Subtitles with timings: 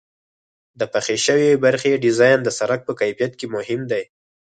[0.79, 4.03] د پخې شوې برخې ډیزاین د سرک په کیفیت کې مهم دی